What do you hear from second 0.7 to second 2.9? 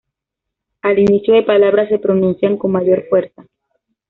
Al inicio de palabra se pronuncian con